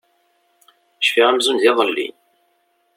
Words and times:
Cfiɣ 1.03 1.25
amzun 1.29 1.57
d 1.61 1.63
iḍelli. 1.69 2.07